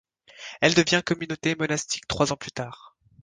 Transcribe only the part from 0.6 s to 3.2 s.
Elle devient communauté monastique trois ans plus tard.